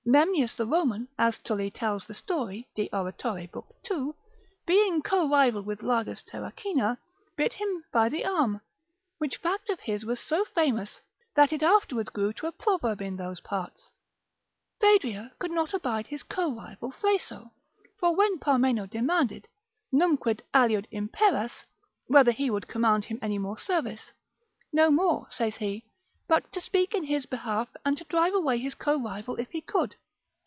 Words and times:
Memnius 0.03 0.55
the 0.55 0.65
Roman 0.65 1.07
(as 1.17 1.37
Tully 1.37 1.69
tells 1.69 2.05
the 2.07 2.15
story, 2.15 2.67
de 2.75 2.89
oratore, 2.91 3.47
lib. 3.53 3.63
2.), 3.83 4.13
being 4.65 5.01
co 5.03 5.29
rival 5.29 5.61
with 5.61 5.81
Largus 5.83 6.23
Terracina, 6.25 6.97
bit 7.37 7.53
him 7.53 7.85
by 7.93 8.09
the 8.09 8.25
arm, 8.25 8.59
which 9.19 9.37
fact 9.37 9.69
of 9.69 9.79
his 9.81 10.03
was 10.03 10.19
so 10.19 10.43
famous, 10.43 10.99
that 11.35 11.53
it 11.53 11.61
afterwards 11.63 12.09
grew 12.09 12.33
to 12.33 12.47
a 12.47 12.51
proverb 12.51 12.99
in 13.01 13.15
those 13.15 13.39
parts. 13.41 13.91
Phaedria 14.81 15.31
could 15.39 15.51
not 15.51 15.71
abide 15.73 16.07
his 16.07 16.23
co 16.23 16.51
rival 16.51 16.91
Thraso; 16.91 17.51
for 17.99 18.13
when 18.15 18.39
Parmeno 18.39 18.89
demanded, 18.89 19.47
numquid 19.93 20.41
aliud 20.53 20.87
imperas? 20.91 21.63
whether 22.07 22.31
he 22.31 22.49
would 22.49 22.67
command 22.67 23.05
him 23.05 23.19
any 23.21 23.37
more 23.37 23.57
service: 23.57 24.11
No 24.73 24.89
more 24.89 25.27
(saith 25.29 25.57
he) 25.57 25.85
but 26.27 26.49
to 26.53 26.61
speak 26.61 26.93
in 26.93 27.03
his 27.03 27.25
behalf, 27.25 27.67
and 27.83 27.97
to 27.97 28.05
drive 28.05 28.33
away 28.33 28.57
his 28.57 28.73
co 28.75 28.97
rival 28.97 29.35
if 29.35 29.49
he 29.51 29.59
could. 29.59 29.93